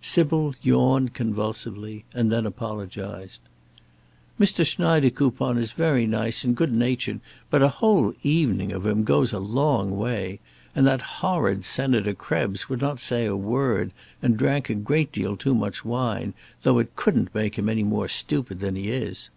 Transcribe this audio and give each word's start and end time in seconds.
Sybil 0.00 0.54
yawned 0.62 1.12
convulsively 1.12 2.06
and 2.14 2.32
then 2.32 2.46
apologized: 2.46 3.42
"Mr. 4.40 4.66
Schneidekoupon 4.66 5.58
is 5.58 5.72
very 5.72 6.06
nice 6.06 6.42
and 6.42 6.56
good 6.56 6.74
natured, 6.74 7.20
but 7.50 7.60
a 7.62 7.68
whole 7.68 8.14
evening 8.22 8.72
of 8.72 8.86
him 8.86 9.04
goes 9.04 9.34
a 9.34 9.38
long 9.38 9.94
way; 9.94 10.40
and 10.74 10.86
that 10.86 11.02
horrid 11.20 11.66
Senator 11.66 12.14
Krebs 12.14 12.66
would 12.66 12.80
not 12.80 12.98
say 12.98 13.26
a 13.26 13.36
word, 13.36 13.92
and 14.22 14.38
drank 14.38 14.70
a 14.70 14.74
great 14.74 15.12
deal 15.12 15.36
too 15.36 15.54
much 15.54 15.84
wine, 15.84 16.32
though 16.62 16.78
it 16.78 16.96
couldn't 16.96 17.34
make 17.34 17.58
him 17.58 17.68
any 17.68 17.84
more 17.84 18.08
stupid 18.08 18.60
than 18.60 18.76
he 18.76 18.88
is. 18.88 19.28